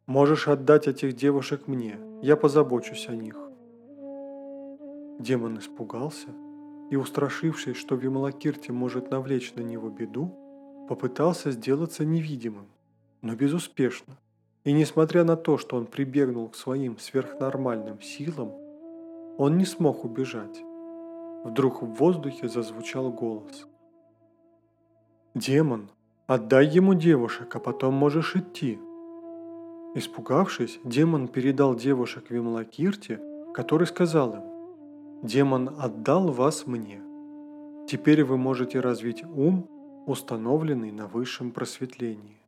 «Можешь 0.06 0.48
отдать 0.48 0.86
этих 0.86 1.14
девушек 1.14 1.66
мне, 1.66 1.98
я 2.22 2.36
позабочусь 2.36 3.08
о 3.08 3.16
них». 3.16 3.36
Демон 5.18 5.58
испугался 5.58 6.28
и, 6.90 6.96
устрашившись, 6.96 7.76
что 7.76 7.96
Вималакирти 7.96 8.70
может 8.70 9.10
навлечь 9.10 9.54
на 9.54 9.60
него 9.60 9.88
беду, 9.88 10.32
попытался 10.88 11.50
сделаться 11.50 12.04
невидимым, 12.04 12.66
но 13.22 13.34
безуспешно. 13.34 14.18
И 14.64 14.72
несмотря 14.72 15.24
на 15.24 15.36
то, 15.36 15.58
что 15.58 15.76
он 15.76 15.86
прибегнул 15.86 16.48
к 16.48 16.56
своим 16.56 16.98
сверхнормальным 16.98 18.00
силам, 18.00 18.52
он 19.36 19.58
не 19.58 19.64
смог 19.64 20.04
убежать. 20.04 20.62
Вдруг 21.44 21.82
в 21.82 21.86
воздухе 21.86 22.48
зазвучал 22.48 23.10
голос. 23.10 23.66
«Демон, 25.34 25.90
отдай 26.26 26.66
ему 26.66 26.94
девушек, 26.94 27.54
а 27.56 27.60
потом 27.60 27.94
можешь 27.94 28.36
идти». 28.36 28.78
Испугавшись, 29.96 30.80
демон 30.84 31.28
передал 31.28 31.76
девушек 31.76 32.30
Вимлакирте, 32.30 33.20
который 33.54 33.86
сказал 33.86 34.34
им, 34.34 34.42
«Демон 35.22 35.70
отдал 35.78 36.32
вас 36.32 36.66
мне. 36.66 37.00
Теперь 37.86 38.24
вы 38.24 38.36
можете 38.36 38.80
развить 38.80 39.22
ум, 39.22 39.68
установленный 40.06 40.90
на 40.90 41.06
высшем 41.06 41.52
просветлении». 41.52 42.40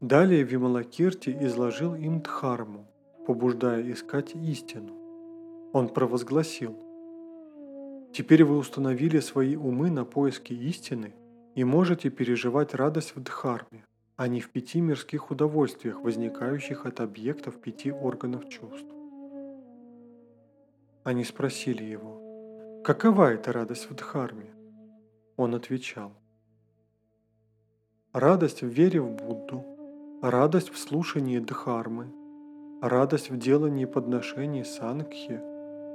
Далее 0.00 0.42
Вималакирти 0.42 1.36
изложил 1.42 1.94
им 1.94 2.20
Дхарму, 2.20 2.86
побуждая 3.26 3.90
искать 3.92 4.34
истину. 4.34 4.92
Он 5.72 5.88
провозгласил, 5.88 6.76
«Теперь 8.12 8.44
вы 8.44 8.58
установили 8.58 9.20
свои 9.20 9.54
умы 9.54 9.90
на 9.90 10.04
поиски 10.04 10.52
истины 10.52 11.14
и 11.54 11.64
можете 11.64 12.10
переживать 12.10 12.74
радость 12.74 13.16
в 13.16 13.22
Дхарме, 13.22 13.84
а 14.16 14.28
не 14.28 14.40
в 14.40 14.50
пяти 14.50 14.80
мирских 14.80 15.30
удовольствиях, 15.30 16.00
возникающих 16.00 16.86
от 16.86 17.00
объектов 17.00 17.60
пяти 17.60 17.92
органов 17.92 18.48
чувств». 18.48 18.92
Они 21.04 21.24
спросили 21.24 21.84
его, 21.84 22.82
«Какова 22.84 23.32
эта 23.32 23.52
радость 23.52 23.90
в 23.90 23.94
Дхарме?» 23.94 24.50
Он 25.36 25.54
отвечал, 25.54 26.12
«Радость 28.12 28.62
в 28.62 28.68
вере 28.68 29.00
в 29.00 29.10
Будду, 29.10 29.64
радость 30.22 30.70
в 30.70 30.78
слушании 30.78 31.38
Дхармы, 31.38 32.12
радость 32.80 33.30
в 33.30 33.38
делании 33.38 33.84
подношений 33.84 34.64
Сангхи 34.64 35.40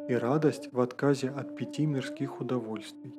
и 0.10 0.14
радость 0.14 0.72
в 0.72 0.80
отказе 0.80 1.30
от 1.30 1.56
пяти 1.56 1.86
мирских 1.86 2.42
удовольствий. 2.42 3.19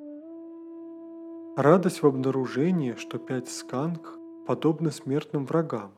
Радость 1.57 2.01
в 2.01 2.07
обнаружении, 2.07 2.93
что 2.93 3.17
пять 3.17 3.49
сканг 3.49 4.17
подобны 4.47 4.89
смертным 4.89 5.45
врагам, 5.45 5.91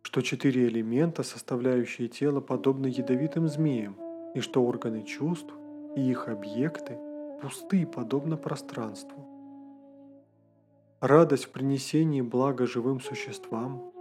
что 0.00 0.22
четыре 0.22 0.68
элемента, 0.68 1.22
составляющие 1.22 2.08
тело, 2.08 2.40
подобны 2.40 2.86
ядовитым 2.86 3.46
змеям, 3.46 3.94
и 4.34 4.40
что 4.40 4.64
органы 4.64 5.02
чувств 5.02 5.52
и 5.96 6.00
их 6.00 6.28
объекты 6.28 6.96
пусты, 7.42 7.86
подобно 7.86 8.38
пространству. 8.38 9.28
Радость 11.00 11.44
в 11.44 11.50
принесении 11.50 12.22
блага 12.22 12.66
живым 12.66 13.00
существам, 13.00 13.92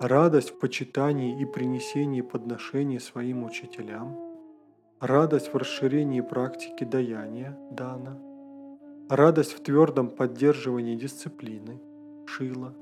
радость 0.00 0.50
в 0.50 0.58
почитании 0.58 1.40
и 1.40 1.44
принесении 1.44 2.22
подношений 2.22 2.98
своим 2.98 3.44
учителям, 3.44 4.18
радость 4.98 5.52
в 5.52 5.56
расширении 5.56 6.22
практики 6.22 6.82
даяния, 6.82 7.56
дана, 7.70 8.18
радость 9.08 9.52
в 9.52 9.62
твердом 9.62 10.08
поддерживании 10.08 10.96
дисциплины, 10.96 11.80
шила, 12.26 12.74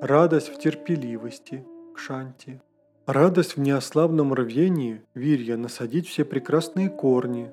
радость 0.00 0.48
в 0.48 0.58
терпеливости, 0.58 1.64
кшанти, 1.94 2.60
радость 3.06 3.56
в 3.56 3.60
неослабном 3.60 4.34
рвении, 4.34 5.02
вирья, 5.14 5.56
насадить 5.56 6.08
все 6.08 6.24
прекрасные 6.24 6.88
корни, 6.88 7.52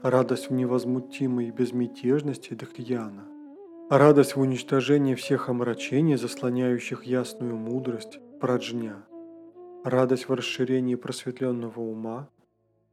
радость 0.00 0.48
в 0.48 0.52
невозмутимой 0.54 1.50
безмятежности 1.50 2.54
дхьяна, 2.54 3.24
радость 3.90 4.34
в 4.36 4.40
уничтожении 4.40 5.14
всех 5.14 5.50
омрачений, 5.50 6.16
заслоняющих 6.16 7.04
ясную 7.04 7.56
мудрость, 7.56 8.18
праджня, 8.40 8.96
радость 9.84 10.28
в 10.28 10.32
расширении 10.32 10.94
просветленного 10.94 11.80
ума, 11.80 12.28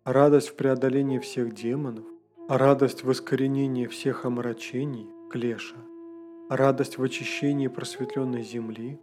радость 0.03 0.49
в 0.49 0.55
преодолении 0.55 1.19
всех 1.19 1.55
демонов, 1.55 2.05
радость 2.49 3.03
в 3.03 3.11
искоренении 3.11 3.85
всех 3.85 4.25
омрачений, 4.25 5.07
клеша, 5.29 5.75
радость 6.49 6.97
в 6.97 7.03
очищении 7.03 7.67
просветленной 7.67 8.41
земли, 8.41 8.99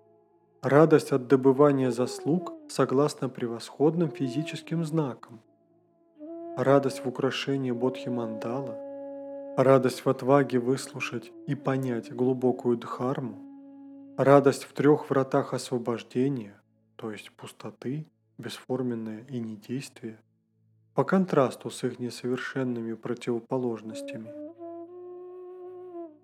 радость 0.63 1.13
от 1.13 1.29
добывания 1.29 1.93
заслуг 1.93 2.53
согласно 2.69 3.29
превосходным 3.29 4.11
физическим 4.11 4.85
знакам, 4.85 5.41
радость 6.57 7.05
в 7.05 7.09
украшении 7.09 7.71
бодхи 7.71 8.09
мандала, 8.09 8.77
радость 9.57 10.05
в 10.05 10.09
отваге 10.09 10.59
выслушать 10.59 11.31
и 11.47 11.55
понять 11.55 12.13
глубокую 12.13 12.77
дхарму, 12.77 13.47
Радость 14.19 14.65
в 14.65 14.73
трех 14.73 15.11
вратах 15.11 15.53
освобождения, 15.53 16.59
то 16.97 17.13
есть 17.13 17.31
пустоты, 17.33 18.07
бесформенное 18.39 19.27
и 19.29 19.39
недействие, 19.39 20.19
по 20.97 21.05
контрасту 21.05 21.69
с 21.71 21.85
их 21.85 21.99
несовершенными 21.99 22.95
противоположностями. 22.95 24.33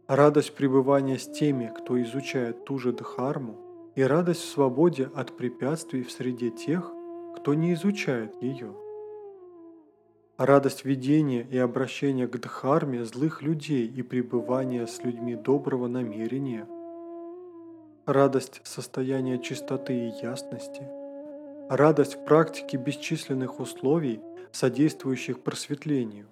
Радость 0.09 0.55
пребывания 0.55 1.19
с 1.19 1.31
теми, 1.31 1.71
кто 1.77 2.01
изучает 2.03 2.65
ту 2.65 2.79
же 2.79 2.93
Дхарму, 2.93 3.93
и 3.95 4.03
радость 4.03 4.41
в 4.41 4.49
свободе 4.49 5.11
от 5.15 5.37
препятствий 5.37 6.03
в 6.03 6.11
среде 6.11 6.51
тех, 6.51 6.91
кто 7.37 7.53
не 7.53 7.75
изучает 7.75 8.35
ее. 8.43 8.75
Радость 10.39 10.87
ведения 10.87 11.47
и 11.51 11.59
обращения 11.59 12.27
к 12.27 12.41
Дхарме 12.41 13.05
злых 13.05 13.43
людей 13.43 13.87
и 13.87 14.01
пребывания 14.03 14.87
с 14.87 15.05
людьми 15.05 15.37
доброго 15.37 15.87
намерения– 15.87 16.67
радость 18.07 18.61
состояния 18.65 19.39
чистоты 19.39 20.09
и 20.09 20.13
ясности, 20.23 20.83
радость 21.77 22.17
в 22.17 22.25
практике 22.25 22.77
бесчисленных 22.77 23.59
условий, 23.59 24.21
содействующих 24.51 25.41
просветлению. 25.41 26.27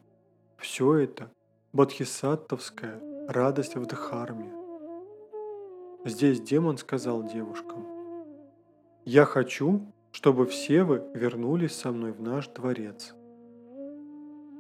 Все 0.59 0.97
это– 0.97 1.31
бодхисаттвская 1.73 3.01
радость 3.27 3.75
в 3.75 3.87
Дхарме. 3.87 4.53
Здесь 6.05 6.43
демон 6.43 6.77
сказал 6.77 7.23
девушкам, 7.23 7.87
«Я 9.07 9.25
хочу, 9.25 9.81
чтобы 10.13 10.47
все 10.47 10.85
вы 10.85 11.03
вернулись 11.15 11.75
со 11.75 11.91
мной 11.91 12.13
в 12.13 12.21
наш 12.21 12.49
дворец». 12.49 13.15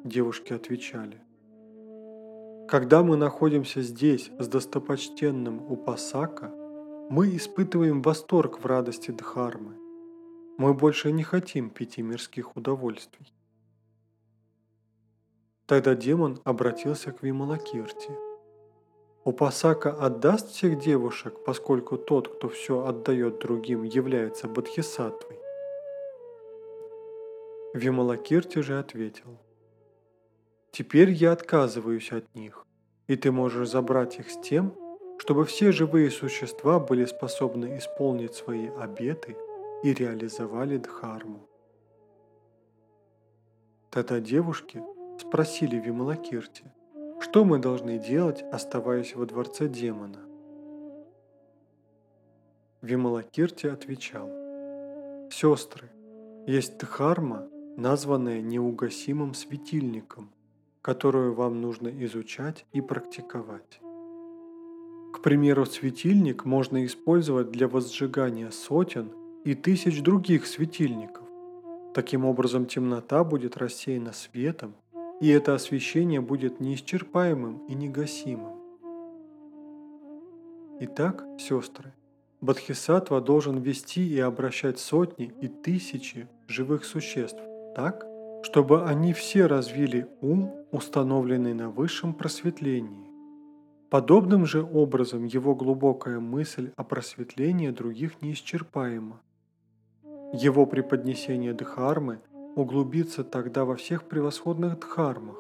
Девушки 0.03 0.55
отвечали, 0.55 1.21
«Когда 2.69 3.03
мы 3.03 3.19
находимся 3.19 3.83
здесь 3.83 4.31
с 4.39 4.49
достопочтенным 4.49 5.71
Упасака, 5.71 6.51
мы 7.11 7.37
испытываем 7.37 8.01
восторг 8.01 8.61
в 8.61 8.67
радости 8.67 9.11
Дхармы. 9.11 9.75
Мы 10.61 10.75
больше 10.75 11.11
не 11.11 11.23
хотим 11.23 11.71
пяти 11.71 12.03
мирских 12.03 12.55
удовольствий. 12.55 13.33
Тогда 15.65 15.95
демон 15.95 16.39
обратился 16.45 17.13
к 17.13 17.23
Вималакирти. 17.23 18.11
Упасака 19.25 19.91
отдаст 19.91 20.51
всех 20.51 20.79
девушек, 20.79 21.45
поскольку 21.47 21.97
тот, 21.97 22.29
кто 22.29 22.51
все 22.51 22.85
отдает 22.85 23.39
другим, 23.39 23.85
является 23.85 24.49
бодхисаттвой. 24.49 25.39
Вималакирти 27.73 28.59
же 28.59 28.79
ответил. 28.79 29.39
Теперь 30.73 31.09
я 31.09 31.33
отказываюсь 31.33 32.13
от 32.13 32.35
них, 32.35 32.67
и 33.07 33.17
ты 33.17 33.33
можешь 33.33 33.71
забрать 33.71 34.19
их 34.19 34.29
с 34.29 34.39
тем, 34.43 34.75
чтобы 35.17 35.47
все 35.47 35.73
живые 35.73 36.11
существа 36.11 36.79
были 36.79 37.07
способны 37.07 37.79
исполнить 37.79 38.35
свои 38.35 38.69
обеты 38.69 39.39
и 39.83 39.93
реализовали 39.95 40.79
Дхарму. 40.79 41.49
Тогда 43.91 44.21
девушки 44.21 44.83
спросили 45.19 45.77
Вималакирти, 45.77 46.65
что 47.21 47.45
мы 47.45 47.59
должны 47.59 47.99
делать, 47.99 48.43
оставаясь 48.53 49.15
во 49.15 49.27
дворце 49.27 49.69
демона. 49.69 50.21
Вималакирти 52.83 53.67
отвечал, 53.67 54.29
«Сестры, 55.31 55.91
есть 56.47 56.79
Дхарма, 56.79 57.49
названная 57.77 58.41
неугасимым 58.41 59.35
светильником, 59.35 60.31
которую 60.83 61.35
вам 61.35 61.61
нужно 61.61 61.89
изучать 62.05 62.67
и 62.73 62.81
практиковать. 62.81 63.81
К 65.13 65.21
примеру, 65.23 65.67
светильник 65.67 66.45
можно 66.45 66.85
использовать 66.87 67.51
для 67.51 67.69
возжигания 67.69 68.51
сотен 68.51 69.13
и 69.45 69.55
тысяч 69.55 70.03
других 70.03 70.47
светильников. 70.47 71.25
Таким 71.95 72.25
образом, 72.25 72.67
темнота 72.67 73.25
будет 73.25 73.57
рассеяна 73.57 74.13
светом, 74.13 74.75
и 75.21 75.29
это 75.29 75.55
освещение 75.55 76.21
будет 76.21 76.61
неисчерпаемым 76.61 77.67
и 77.67 77.75
негасимым. 77.75 78.55
Итак, 80.81 81.25
сестры, 81.39 81.93
Бодхисаттва 82.41 83.21
должен 83.21 83.59
вести 83.59 84.07
и 84.07 84.19
обращать 84.19 84.79
сотни 84.79 85.33
и 85.41 85.49
тысячи 85.49 86.27
живых 86.49 86.85
существ 86.85 87.41
так, 87.75 88.07
чтобы 88.43 88.85
они 88.85 89.13
все 89.13 89.47
развили 89.47 90.09
ум, 90.23 90.55
установленный 90.71 91.53
на 91.53 91.69
высшем 91.69 92.15
просветлении 92.15 93.11
Подобным 93.91 94.47
же 94.47 94.63
образом 94.63 95.25
его 95.25 95.57
глубокая 95.57 96.21
мысль 96.21 96.71
о 96.77 96.85
просветлении 96.85 97.71
других 97.71 98.23
неисчерпаема. 98.23 99.21
Его 100.33 100.65
преподнесение 100.65 101.53
Дхармы 101.53 102.21
углубится 102.55 103.25
тогда 103.25 103.65
во 103.65 103.75
всех 103.75 104.05
превосходных 104.05 104.79
Дхармах. 104.79 105.37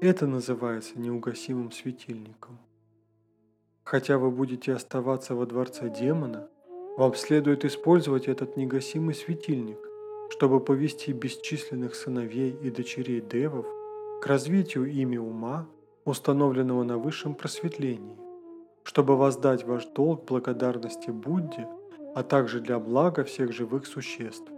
Это 0.00 0.26
называется 0.26 0.98
неугасимым 0.98 1.70
светильником. 1.70 2.58
Хотя 3.84 4.18
вы 4.18 4.32
будете 4.32 4.72
оставаться 4.72 5.36
во 5.36 5.46
дворце 5.46 5.88
демона, 5.88 6.48
вам 6.96 7.14
следует 7.14 7.64
использовать 7.64 8.26
этот 8.26 8.56
негасимый 8.56 9.14
светильник, 9.14 9.78
чтобы 10.30 10.58
повести 10.58 11.12
бесчисленных 11.12 11.94
сыновей 11.94 12.50
и 12.60 12.70
дочерей 12.70 13.20
девов 13.20 13.66
к 14.20 14.26
развитию 14.26 14.90
ими 14.90 15.16
ума, 15.16 15.68
установленного 16.04 16.82
на 16.82 16.98
высшем 16.98 17.36
просветлении, 17.36 18.18
чтобы 18.82 19.16
воздать 19.16 19.62
ваш 19.64 19.86
долг 19.86 20.24
благодарности 20.24 21.10
Будде, 21.10 21.68
а 22.14 22.22
также 22.22 22.60
для 22.60 22.78
блага 22.78 23.24
всех 23.24 23.52
живых 23.52 23.86
существ. 23.86 24.50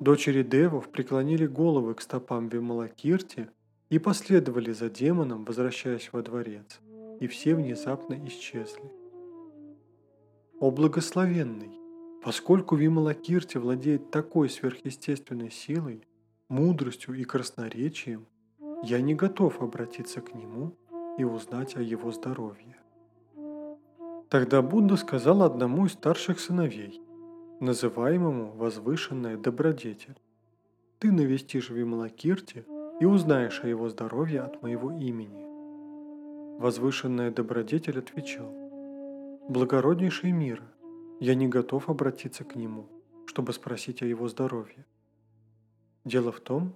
Дочери 0.00 0.42
девов 0.42 0.88
преклонили 0.90 1.46
головы 1.46 1.94
к 1.94 2.00
стопам 2.00 2.48
Вималакирти 2.48 3.50
и 3.90 3.98
последовали 3.98 4.72
за 4.72 4.88
демоном, 4.88 5.44
возвращаясь 5.44 6.10
во 6.12 6.22
дворец, 6.22 6.80
и 7.20 7.26
все 7.26 7.54
внезапно 7.54 8.14
исчезли. 8.26 8.92
О 10.60 10.70
благословенный! 10.70 11.78
Поскольку 12.22 12.74
Вималакирти 12.74 13.58
владеет 13.58 14.10
такой 14.10 14.50
сверхъестественной 14.50 15.50
силой, 15.50 16.02
мудростью 16.48 17.14
и 17.14 17.24
красноречием, 17.24 18.26
я 18.82 19.00
не 19.00 19.14
готов 19.14 19.62
обратиться 19.62 20.20
к 20.20 20.34
нему 20.34 20.76
и 21.16 21.24
узнать 21.24 21.76
о 21.76 21.82
его 21.82 22.10
здоровье. 22.10 22.76
Тогда 24.28 24.60
Будда 24.60 24.96
сказал 24.96 25.42
одному 25.42 25.86
из 25.86 25.92
старших 25.92 26.38
сыновей, 26.38 27.00
называемому 27.60 28.52
возвышенная 28.52 29.38
добродетель, 29.38 30.20
«Ты 30.98 31.10
навестишь 31.10 31.70
Вималакирти 31.70 32.66
и 33.00 33.06
узнаешь 33.06 33.64
о 33.64 33.68
его 33.68 33.88
здоровье 33.88 34.42
от 34.42 34.62
моего 34.62 34.92
имени». 34.92 35.46
Возвышенная 36.60 37.30
добродетель 37.30 38.00
отвечал, 38.00 38.52
«Благороднейший 39.48 40.32
мира, 40.32 40.64
я 41.20 41.34
не 41.34 41.48
готов 41.48 41.88
обратиться 41.88 42.44
к 42.44 42.54
нему, 42.54 42.86
чтобы 43.24 43.54
спросить 43.54 44.02
о 44.02 44.06
его 44.06 44.28
здоровье. 44.28 44.84
Дело 46.04 46.32
в 46.32 46.40
том, 46.40 46.74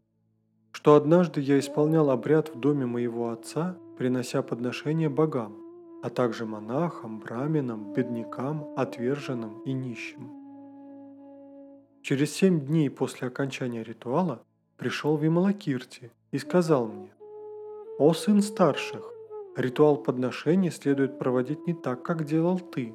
что 0.71 0.95
однажды 0.95 1.43
я 1.43 1.59
исполнял 1.59 2.09
обряд 2.09 2.49
в 2.55 2.59
доме 2.59 2.87
моего 2.87 3.29
отца, 3.29 3.77
принося 3.99 4.41
подношения 4.43 5.11
богам, 5.11 5.62
а 6.03 6.11
также 6.11 6.45
монахам, 6.45 7.21
браминам, 7.21 7.93
беднякам, 7.93 8.75
отверженным 8.77 9.61
и 9.61 9.73
нищим. 9.73 10.31
Через 12.03 12.33
семь 12.35 12.61
дней 12.61 12.91
после 12.91 13.29
окончания 13.29 13.85
ритуала 13.85 14.43
пришел 14.77 15.17
Вималакирти 15.17 16.11
и 16.33 16.39
сказал 16.39 16.89
мне, 16.89 17.13
«О 18.01 18.13
сын 18.15 18.43
старших, 18.43 19.13
ритуал 19.57 19.97
подношений 19.97 20.71
следует 20.71 21.21
проводить 21.21 21.67
не 21.69 21.75
так, 21.75 22.03
как 22.03 22.25
делал 22.25 22.59
ты. 22.59 22.93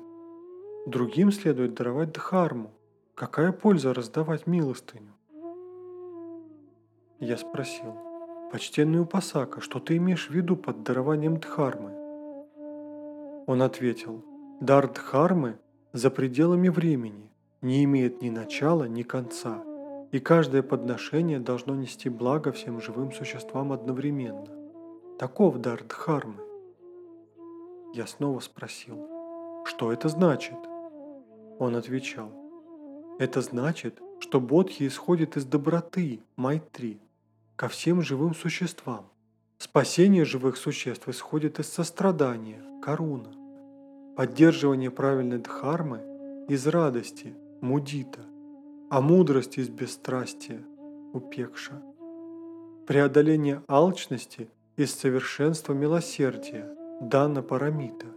Другим 0.86 1.32
следует 1.32 1.76
даровать 1.76 2.12
дхарму. 2.12 2.72
Какая 3.16 3.54
польза 3.54 3.94
раздавать 3.94 4.48
милостыню?» 4.48 5.14
Я 7.20 7.38
спросил, 7.38 7.96
«Почтенный 8.52 9.00
Упасака, 9.00 9.62
что 9.62 9.80
ты 9.80 9.96
имеешь 9.96 10.28
в 10.28 10.34
виду 10.34 10.58
под 10.58 10.84
дарованием 10.84 11.40
Дхармы?» 11.40 11.97
Он 13.48 13.62
ответил, 13.62 14.26
«Дар 14.60 14.92
Дхармы 14.92 15.58
за 15.94 16.12
пределами 16.12 16.68
времени, 16.68 17.32
не 17.62 17.86
имеет 17.86 18.22
ни 18.22 18.30
начала, 18.30 18.84
ни 18.84 19.04
конца, 19.04 19.64
и 20.12 20.20
каждое 20.20 20.62
подношение 20.62 21.40
должно 21.40 21.74
нести 21.74 22.10
благо 22.10 22.52
всем 22.52 22.82
живым 22.82 23.14
существам 23.14 23.72
одновременно. 23.72 24.46
Таков 25.18 25.60
дар 25.60 25.82
Дхармы». 25.82 26.44
Я 27.94 28.06
снова 28.06 28.42
спросил, 28.42 29.08
«Что 29.66 29.94
это 29.94 30.10
значит?» 30.10 30.58
Он 31.58 31.78
отвечал, 31.78 32.30
«Это 33.18 33.40
значит, 33.40 34.02
что 34.20 34.42
Бодхи 34.42 34.88
исходит 34.88 35.38
из 35.38 35.46
доброты, 35.46 36.20
Майтри, 36.36 37.00
ко 37.56 37.70
всем 37.70 38.02
живым 38.02 38.36
существам. 38.36 39.10
Спасение 39.58 40.26
живых 40.26 40.58
существ 40.58 41.08
исходит 41.08 41.60
из 41.60 41.70
сострадания, 41.70 42.62
каруна. 42.82 43.37
Поддерживание 44.18 44.92
правильной 44.92 45.38
дхармы 45.38 46.02
из 46.50 46.68
радости, 46.68 47.36
мудита, 47.62 48.26
а 48.90 49.00
мудрость 49.00 49.58
из 49.58 49.70
бесстрастия, 49.70 50.62
упекша. 51.14 51.82
Преодоление 52.88 53.62
алчности 53.68 54.50
из 54.76 54.94
совершенства 54.94 55.74
милосердия, 55.74 56.68
дана 57.00 57.42
парамита. 57.42 58.08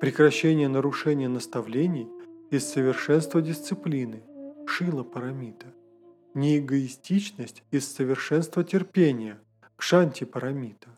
Прекращение 0.00 0.68
нарушения 0.68 1.28
наставлений 1.28 2.08
из 2.50 2.68
совершенства 2.68 3.40
дисциплины, 3.42 4.22
шила 4.66 5.02
парамита 5.02 5.66
неэгоистичность 6.34 7.62
из 7.70 7.92
совершенства 7.92 8.64
терпения, 8.64 9.38
кшанти 9.76 10.24
парамита, 10.24 10.88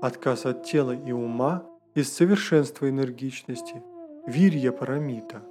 отказ 0.00 0.46
от 0.46 0.64
тела 0.64 0.92
и 0.92 1.12
ума 1.12 1.64
из 1.94 2.10
совершенства 2.10 2.88
энергичности, 2.88 3.82
вирья 4.26 4.72
парамита, 4.72 5.42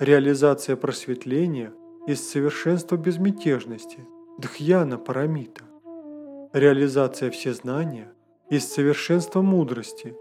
реализация 0.00 0.76
просветления 0.76 1.74
из 2.06 2.26
совершенства 2.26 2.96
безмятежности, 2.96 3.98
дхьяна 4.38 4.96
парамита, 4.96 5.62
реализация 6.54 7.30
всезнания 7.30 8.10
из 8.48 8.66
совершенства 8.66 9.42
мудрости, 9.42 10.16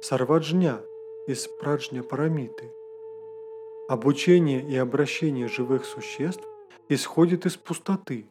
сарваджня 0.00 0.80
из 1.26 1.48
праджня 1.60 2.02
парамиты, 2.02 2.72
обучение 3.90 4.66
и 4.66 4.74
обращение 4.74 5.48
живых 5.48 5.84
существ 5.84 6.44
исходит 6.88 7.44
из 7.44 7.56
пустоты. 7.56 8.26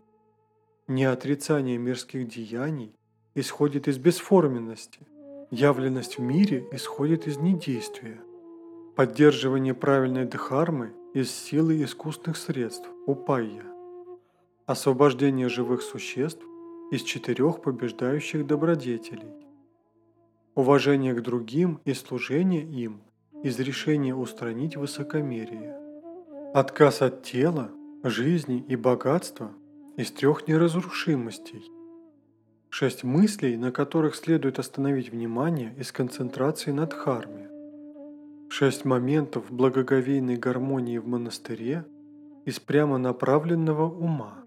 Не 0.88 1.06
отрицание 1.06 1.78
мирских 1.78 2.28
деяний 2.28 2.96
исходит 3.36 3.88
из 3.88 4.00
бесформенности. 4.00 5.00
Явленность 5.56 6.18
в 6.18 6.22
мире 6.22 6.68
исходит 6.72 7.28
из 7.28 7.38
недействия. 7.38 8.20
Поддерживание 8.96 9.76
правильной 9.76 10.26
дхармы 10.26 10.94
из 11.14 11.30
силы 11.30 11.84
искусственных 11.84 12.38
средств– 12.38 12.90
упайя. 13.06 13.64
Освобождение 14.66 15.50
живых 15.50 15.84
существ 15.84 16.42
из 16.90 17.04
четырех 17.04 17.62
побеждающих 17.62 18.48
добродетелей. 18.48 19.32
Уважение 20.56 21.14
к 21.14 21.22
другим 21.22 21.80
и 21.86 21.94
служение 21.94 22.64
им 22.64 23.04
из 23.44 23.60
решения 23.60 24.16
устранить 24.16 24.76
высокомерие. 24.76 25.78
Отказ 26.56 27.04
от 27.04 27.22
тела 27.22 27.70
жизни 28.02 28.66
и 28.68 28.76
богатства 28.76 29.52
из 29.98 30.10
трех 30.10 30.48
неразрушимостей. 30.48 31.70
Шесть 32.76 33.04
мыслей, 33.04 33.56
на 33.56 33.72
которых 33.72 34.16
следует 34.16 34.58
остановить 34.58 35.12
внимание 35.12 35.76
из 35.78 35.92
концентрации 35.92 36.72
на 36.72 36.88
Дхарме. 36.88 37.48
Шесть 38.50 38.84
моментов 38.84 39.52
благоговейной 39.52 40.38
гармонии 40.38 40.98
в 40.98 41.06
монастыре 41.06 41.86
из 42.46 42.60
прямо 42.60 42.98
направленного 42.98 43.88
ума. 43.88 44.40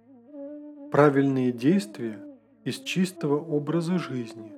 Правильные 0.90 1.52
действия 1.52 2.18
из 2.64 2.80
чистого 2.80 3.36
образа 3.36 3.96
жизни. 3.96 4.52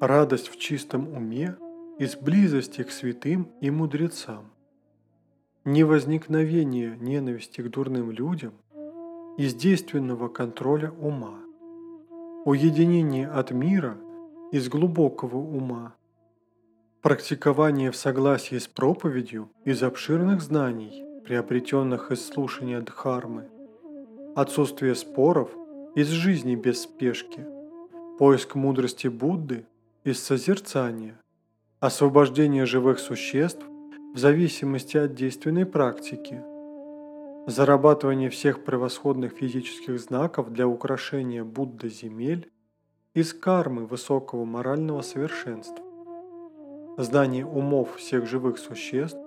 Радость 0.00 0.48
в 0.48 0.58
чистом 0.58 1.16
уме 1.16 1.56
из 2.00 2.16
близости 2.16 2.82
к 2.82 2.90
святым 2.90 3.52
и 3.60 3.70
мудрецам 3.70 4.50
невозникновение 5.64 6.96
ненависти 7.00 7.60
к 7.60 7.70
дурным 7.70 8.10
людям 8.10 8.54
из 9.38 9.54
действенного 9.54 10.26
контроля 10.26 10.90
ума, 10.90 11.38
уединение 12.44 13.26
от 13.26 13.52
мира 13.52 13.96
из 14.52 14.68
глубокого 14.68 15.38
ума, 15.38 15.94
практикование 17.00 17.90
в 17.90 17.96
согласии 17.96 18.58
с 18.58 18.68
проповедью 18.68 19.50
из 19.64 19.82
обширных 19.82 20.42
знаний, 20.42 21.02
приобретенных 21.24 22.12
из 22.12 22.26
слушания 22.26 22.82
Дхармы, 22.82 23.48
отсутствие 24.36 24.94
споров 24.94 25.50
из 25.94 26.08
жизни 26.08 26.54
без 26.54 26.82
спешки, 26.82 27.46
поиск 28.18 28.56
мудрости 28.56 29.08
Будды 29.08 29.64
из 30.04 30.22
созерцания, 30.22 31.18
освобождение 31.80 32.66
живых 32.66 32.98
существ 32.98 33.64
в 34.14 34.18
зависимости 34.18 34.98
от 34.98 35.14
действенной 35.14 35.64
практики. 35.64 36.42
Зарабатывание 37.46 38.30
всех 38.30 38.64
превосходных 38.64 39.34
физических 39.34 40.00
знаков 40.00 40.50
для 40.50 40.66
украшения 40.66 41.44
Будда 41.44 41.90
земель 41.90 42.50
из 43.12 43.34
кармы 43.34 43.84
высокого 43.84 44.46
морального 44.46 45.02
совершенства. 45.02 45.84
Знание 46.96 47.44
умов 47.44 47.96
всех 47.96 48.26
живых 48.26 48.56
существ 48.56 49.18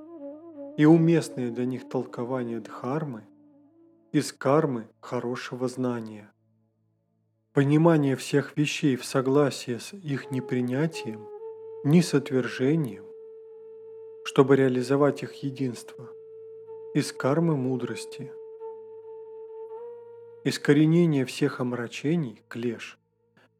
и 0.78 0.86
уместные 0.86 1.52
для 1.52 1.66
них 1.66 1.88
толкования 1.88 2.60
дхармы 2.60 3.24
из 4.12 4.34
кармы 4.34 4.90
хорошего 5.00 5.68
знания. 5.68 6.32
Понимание 7.54 8.16
всех 8.16 8.58
вещей 8.58 8.96
в 8.96 9.06
согласии 9.06 9.78
с 9.78 9.94
их 9.94 10.32
непринятием, 10.32 11.28
несотвержением, 11.84 13.06
чтобы 14.26 14.56
реализовать 14.56 15.22
их 15.22 15.44
единство, 15.44 16.10
из 16.98 17.14
кармы 17.14 17.56
мудрости. 17.56 18.32
Искоренение 20.44 21.26
всех 21.26 21.60
омрачений, 21.60 22.42
клеш, 22.48 22.98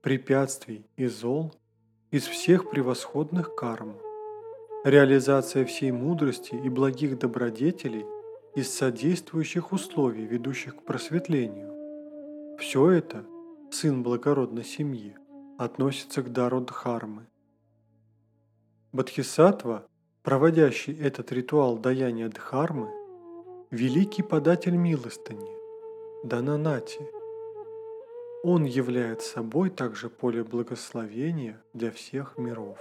препятствий 0.02 0.88
и 0.96 1.06
зол 1.06 1.54
из 2.10 2.26
всех 2.26 2.72
превосходных 2.72 3.54
карм. 3.54 3.98
Реализация 4.84 5.66
всей 5.66 5.92
мудрости 5.92 6.56
и 6.56 6.68
благих 6.68 7.20
добродетелей 7.20 8.08
из 8.56 8.74
содействующих 8.74 9.72
условий, 9.72 10.26
ведущих 10.26 10.78
к 10.78 10.82
просветлению. 10.82 12.58
Все 12.58 12.90
это, 12.90 13.24
сын 13.70 14.02
благородной 14.02 14.66
семьи, 14.66 15.16
относится 15.60 16.24
к 16.24 16.32
дару 16.32 16.62
Дхармы. 16.62 17.28
Бодхисаттва, 18.94 19.86
проводящий 20.24 21.00
этот 21.00 21.32
ритуал 21.32 21.78
даяния 21.78 22.30
Дхармы, 22.30 22.97
великий 23.72 24.24
податель 24.24 24.78
милостыни, 24.78 25.52
Дананати. 26.24 27.02
Он 28.44 28.64
является 28.64 29.30
собой 29.30 29.70
также 29.70 30.10
поле 30.10 30.44
благословения 30.44 31.62
для 31.74 31.92
всех 31.92 32.38
миров. 32.38 32.78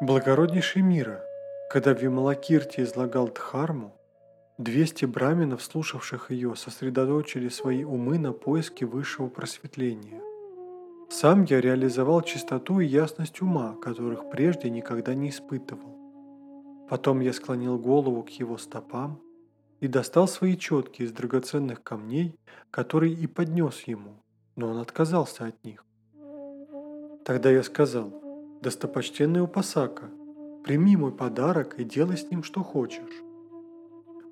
Благороднейший 0.00 0.82
мира, 0.82 1.24
когда 1.70 1.92
Вималакирти 1.92 2.80
излагал 2.80 3.28
Дхарму, 3.28 3.92
200 4.58 5.04
браминов, 5.04 5.62
слушавших 5.62 6.32
ее, 6.32 6.56
сосредоточили 6.56 7.48
свои 7.48 7.84
умы 7.84 8.18
на 8.18 8.32
поиске 8.32 8.84
высшего 8.84 9.28
просветления. 9.28 10.20
Сам 11.08 11.44
я 11.44 11.60
реализовал 11.60 12.22
чистоту 12.22 12.80
и 12.80 12.86
ясность 12.86 13.40
ума, 13.42 13.76
которых 13.80 14.28
прежде 14.30 14.70
никогда 14.70 15.14
не 15.14 15.28
испытывал. 15.28 15.95
Потом 16.88 17.20
я 17.20 17.32
склонил 17.32 17.78
голову 17.78 18.22
к 18.22 18.30
его 18.30 18.58
стопам 18.58 19.20
и 19.80 19.88
достал 19.88 20.28
свои 20.28 20.56
четки 20.56 21.02
из 21.02 21.12
драгоценных 21.12 21.82
камней, 21.82 22.38
которые 22.70 23.12
и 23.12 23.26
поднес 23.26 23.82
ему, 23.82 24.22
но 24.54 24.68
он 24.68 24.78
отказался 24.78 25.46
от 25.46 25.64
них. 25.64 25.84
Тогда 27.24 27.50
я 27.50 27.62
сказал– 27.62 28.12
«Достопочтенный 28.62 29.42
Упасака, 29.42 30.10
прими 30.64 30.96
мой 30.96 31.12
подарок 31.12 31.78
и 31.78 31.84
делай 31.84 32.16
с 32.16 32.30
ним 32.30 32.42
что 32.42 32.62
хочешь». 32.62 33.22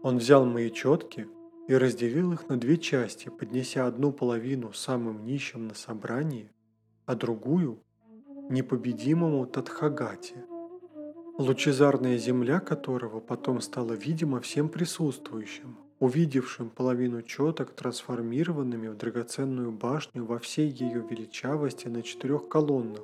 Он 0.03 0.19
взял 0.19 0.45
мои 0.47 0.71
четки 0.71 1.29
и 1.69 1.75
разделил 1.75 2.33
их 2.33 2.49
на 2.49 2.57
две 2.57 2.79
части, 2.79 3.29
поднеся 3.29 3.87
одну 3.87 4.13
половину 4.13 4.73
самым 4.73 5.25
нищим 5.25 5.69
на 5.69 5.75
собрании, 5.75 6.51
а 7.07 7.15
другую– 7.15 7.81
непобедимому 8.51 9.47
Тадхагате, 9.47 10.45
лучезарная 11.39 12.17
земля 12.17 12.61
которого 12.61 13.21
потом 13.21 13.61
стала 13.61 13.93
видима 13.93 14.41
всем 14.41 14.69
присутствующим, 14.69 15.77
увидевшим 15.99 16.71
половину 16.71 17.23
четок, 17.23 17.73
трансформированными 17.73 18.89
в 18.89 18.97
драгоценную 18.97 19.73
башню 19.73 20.25
во 20.25 20.39
всей 20.39 20.69
ее 20.69 21.05
величавости 21.09 21.89
на 21.89 22.03
четырех 22.03 22.49
колоннах, 22.49 23.03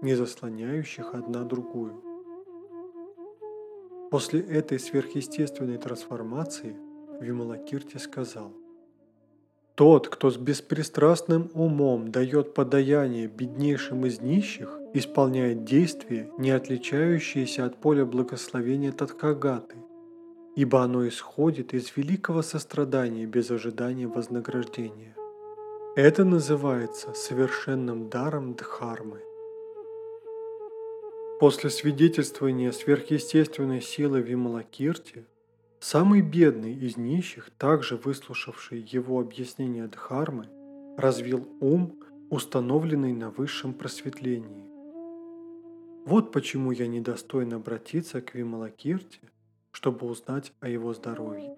не 0.00 0.14
заслоняющих 0.14 1.14
одна 1.14 1.44
другую. 1.44 2.02
После 4.10 4.40
этой 4.40 4.78
сверхъестественной 4.78 5.78
трансформации 5.78 6.76
Вималакирти 7.20 7.98
сказал, 7.98 8.52
«Тот, 9.80 10.08
кто 10.08 10.30
с 10.30 10.36
беспристрастным 10.36 11.50
умом 11.54 12.12
дает 12.12 12.52
подаяние 12.52 13.28
беднейшим 13.28 14.04
из 14.04 14.20
нищих, 14.20 14.78
исполняет 14.92 15.64
действия, 15.64 16.30
не 16.36 16.50
отличающиеся 16.50 17.64
от 17.64 17.80
поля 17.80 18.04
благословения 18.04 18.92
Татхагаты, 18.92 19.76
ибо 20.54 20.82
оно 20.82 21.08
исходит 21.08 21.72
из 21.72 21.96
великого 21.96 22.42
сострадания 22.42 23.24
без 23.24 23.50
ожидания 23.50 24.06
вознаграждения. 24.06 25.16
Это 25.96 26.26
называется 26.26 27.14
совершенным 27.14 28.10
даром 28.10 28.52
Дхармы. 28.56 29.22
После 31.40 31.70
свидетельствования 31.70 32.72
сверхъестественной 32.72 33.80
силы 33.80 34.20
Вималакирти, 34.20 35.24
самый 35.80 36.20
бедный 36.20 36.74
из 36.74 36.96
нищих, 36.96 37.50
также 37.58 37.96
выслушавший 37.96 38.80
его 38.80 39.18
объяснение 39.18 39.88
Дхармы, 39.88 40.48
развил 40.96 41.48
ум, 41.60 41.98
установленный 42.28 43.12
на 43.12 43.30
высшем 43.30 43.74
просветлении. 43.74 44.68
Вот 46.06 46.32
почему 46.32 46.70
я 46.70 46.86
недостоин 46.86 47.54
обратиться 47.54 48.20
к 48.20 48.34
Вималакирти, 48.34 49.20
чтобы 49.72 50.06
узнать 50.06 50.52
о 50.60 50.68
его 50.68 50.92
здоровье. 50.94 51.56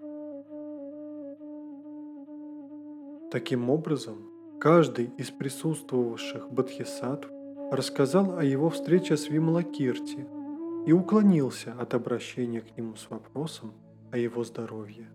Таким 3.31 3.71
образом, 3.71 4.31
каждый 4.61 5.11
из 5.17 5.31
присутствовавших 5.31 6.51
бодхисаттв 6.51 7.29
рассказал 7.71 8.37
о 8.39 8.45
его 8.45 8.69
встрече 8.71 9.17
с 9.17 9.29
Вималакирти 9.29 10.27
и 10.87 10.93
уклонился 10.93 11.73
от 11.79 11.95
обращения 11.95 12.61
к 12.61 12.77
нему 12.77 12.97
с 12.97 13.09
вопросом 13.09 13.73
о 14.12 14.18
его 14.18 14.44
здоровье. 14.44 15.09